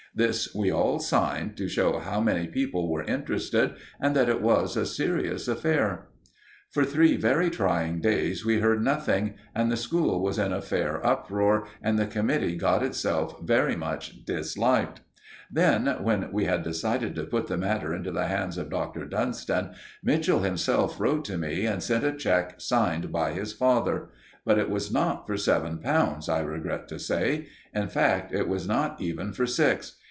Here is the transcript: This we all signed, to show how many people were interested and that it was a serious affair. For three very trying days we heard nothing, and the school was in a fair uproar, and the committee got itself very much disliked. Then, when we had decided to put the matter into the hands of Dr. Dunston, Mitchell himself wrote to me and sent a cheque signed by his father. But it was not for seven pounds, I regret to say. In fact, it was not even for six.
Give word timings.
This 0.13 0.53
we 0.53 0.69
all 0.69 0.99
signed, 0.99 1.55
to 1.55 1.69
show 1.69 1.99
how 1.99 2.19
many 2.19 2.45
people 2.45 2.89
were 2.89 3.03
interested 3.05 3.75
and 3.97 4.13
that 4.13 4.27
it 4.27 4.41
was 4.41 4.75
a 4.75 4.85
serious 4.85 5.47
affair. 5.47 6.09
For 6.69 6.83
three 6.83 7.15
very 7.15 7.49
trying 7.49 8.01
days 8.01 8.45
we 8.45 8.59
heard 8.59 8.83
nothing, 8.83 9.35
and 9.55 9.71
the 9.71 9.77
school 9.77 10.21
was 10.21 10.37
in 10.37 10.51
a 10.51 10.61
fair 10.61 10.99
uproar, 11.07 11.65
and 11.81 11.97
the 11.97 12.07
committee 12.07 12.57
got 12.57 12.83
itself 12.83 13.39
very 13.41 13.77
much 13.77 14.25
disliked. 14.25 14.99
Then, 15.49 15.87
when 16.03 16.29
we 16.33 16.43
had 16.43 16.61
decided 16.63 17.15
to 17.15 17.23
put 17.23 17.47
the 17.47 17.55
matter 17.55 17.93
into 17.95 18.11
the 18.11 18.27
hands 18.27 18.57
of 18.57 18.69
Dr. 18.69 19.05
Dunston, 19.05 19.69
Mitchell 20.03 20.41
himself 20.41 20.99
wrote 20.99 21.23
to 21.23 21.37
me 21.37 21.65
and 21.65 21.81
sent 21.81 22.03
a 22.03 22.11
cheque 22.11 22.59
signed 22.59 23.13
by 23.13 23.31
his 23.31 23.53
father. 23.53 24.09
But 24.43 24.57
it 24.57 24.69
was 24.69 24.91
not 24.91 25.25
for 25.25 25.37
seven 25.37 25.77
pounds, 25.77 26.27
I 26.27 26.39
regret 26.41 26.89
to 26.89 26.99
say. 26.99 27.47
In 27.73 27.87
fact, 27.87 28.33
it 28.33 28.49
was 28.49 28.67
not 28.67 28.99
even 28.99 29.31
for 29.31 29.45
six. 29.45 29.99